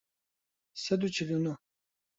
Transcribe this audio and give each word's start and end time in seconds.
سەد 0.83 0.99
و 1.03 1.07
چل 1.15 1.29
و 1.35 1.39
نۆ 1.43 1.53